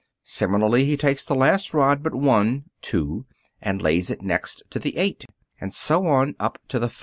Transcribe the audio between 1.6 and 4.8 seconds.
rod but one (2) and lays it next to